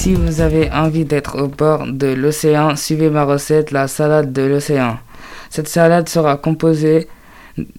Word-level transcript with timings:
Si 0.00 0.14
vous 0.14 0.40
avez 0.40 0.70
envie 0.70 1.04
d'être 1.04 1.38
au 1.38 1.46
bord 1.46 1.86
de 1.86 2.06
l'océan, 2.06 2.74
suivez 2.74 3.10
ma 3.10 3.24
recette, 3.24 3.70
la 3.70 3.86
salade 3.86 4.32
de 4.32 4.40
l'océan. 4.40 4.98
Cette 5.50 5.68
salade 5.68 6.08
sera 6.08 6.38
composée 6.38 7.06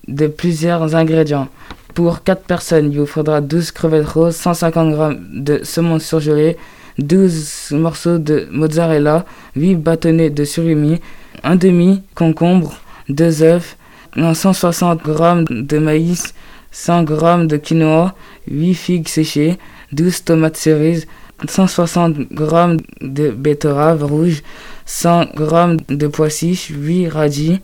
de 0.07 0.27
plusieurs 0.27 0.95
ingrédients. 0.95 1.47
Pour 1.95 2.21
4 2.21 2.43
personnes, 2.43 2.91
il 2.91 2.99
vous 2.99 3.07
faudra 3.07 3.41
12 3.41 3.71
crevettes 3.71 4.05
roses, 4.05 4.35
150 4.35 4.95
g 4.95 5.19
de 5.33 5.63
saumon 5.63 5.97
surgelé, 5.97 6.57
12 6.99 7.71
morceaux 7.71 8.19
de 8.19 8.47
mozzarella, 8.51 9.25
8 9.55 9.77
bâtonnets 9.77 10.29
de 10.29 10.43
surimi, 10.43 10.99
un 11.43 11.55
demi 11.55 12.03
concombre, 12.13 12.75
2 13.09 13.41
œufs, 13.41 13.77
160 14.15 15.01
g 15.07 15.45
de 15.49 15.77
maïs, 15.79 16.35
100 16.69 17.07
g 17.07 17.47
de 17.47 17.57
quinoa, 17.57 18.13
8 18.47 18.73
figues 18.75 19.07
séchées, 19.07 19.57
12 19.91 20.23
tomates 20.23 20.57
cerises, 20.57 21.07
160 21.47 22.15
g 22.31 22.77
de 23.01 23.31
betterave 23.31 24.03
rouge, 24.03 24.43
100 24.85 25.23
g 25.37 25.77
de 25.89 26.07
pois 26.07 26.29
chiches, 26.29 26.71
8 26.73 27.07
radis, 27.07 27.59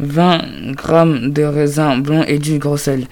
20 0.00 0.38
g 0.38 1.28
de 1.30 1.42
raisin 1.42 1.98
blanc 1.98 2.24
et 2.26 2.38
du 2.38 2.58
gros 2.58 2.76
sel. 2.76 3.06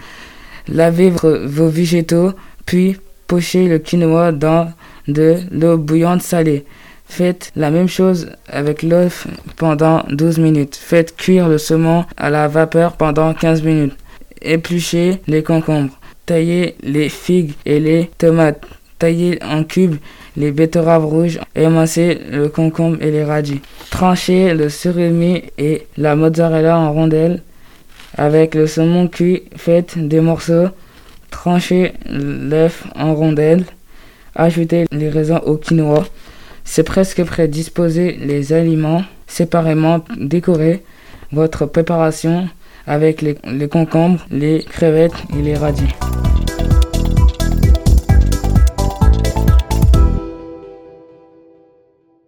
Lavez 0.68 1.10
vos 1.10 1.68
végétaux, 1.68 2.32
puis 2.66 2.96
pochez 3.26 3.68
le 3.68 3.78
quinoa 3.78 4.32
dans 4.32 4.72
de 5.08 5.38
l'eau 5.50 5.78
bouillante 5.78 6.22
salée. 6.22 6.64
Faites 7.06 7.52
la 7.56 7.70
même 7.70 7.88
chose 7.88 8.30
avec 8.48 8.82
l'œuf 8.82 9.26
pendant 9.56 10.02
12 10.10 10.38
minutes. 10.38 10.76
Faites 10.76 11.14
cuire 11.16 11.48
le 11.48 11.58
saumon 11.58 12.04
à 12.16 12.30
la 12.30 12.48
vapeur 12.48 12.96
pendant 12.96 13.34
15 13.34 13.62
minutes. 13.62 13.96
Épluchez 14.40 15.20
les 15.26 15.42
concombres. 15.42 15.98
Taillez 16.24 16.76
les 16.82 17.08
figues 17.08 17.52
et 17.66 17.80
les 17.80 18.10
tomates. 18.16 18.64
Taillez 19.02 19.40
en 19.42 19.64
cubes 19.64 19.96
les 20.36 20.52
betteraves 20.52 21.04
rouges. 21.04 21.40
Émincez 21.56 22.20
le 22.30 22.48
concombre 22.48 22.98
et 23.00 23.10
les 23.10 23.24
radis. 23.24 23.60
Tranchez 23.90 24.54
le 24.54 24.68
surimi 24.68 25.42
et 25.58 25.88
la 25.96 26.14
mozzarella 26.14 26.78
en 26.78 26.92
rondelles. 26.92 27.42
Avec 28.16 28.54
le 28.54 28.68
saumon 28.68 29.08
cuit, 29.08 29.42
faites 29.56 29.98
des 29.98 30.20
morceaux. 30.20 30.68
Tranchez 31.32 31.94
l'œuf 32.08 32.86
en 32.94 33.12
rondelles. 33.16 33.64
Ajoutez 34.36 34.84
les 34.92 35.08
raisins 35.08 35.40
au 35.46 35.56
quinoa. 35.56 36.04
C'est 36.62 36.84
presque 36.84 37.24
prêt. 37.24 37.48
Disposez 37.48 38.12
les 38.12 38.52
aliments 38.52 39.02
séparément. 39.26 40.04
Décorez 40.16 40.84
votre 41.32 41.66
préparation 41.66 42.48
avec 42.86 43.20
les, 43.20 43.36
les 43.50 43.68
concombres, 43.68 44.24
les 44.30 44.62
crevettes 44.62 45.24
et 45.36 45.42
les 45.42 45.56
radis. 45.56 45.92